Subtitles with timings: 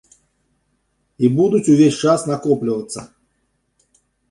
[1.25, 3.07] І будуць увесь час накоплівацца.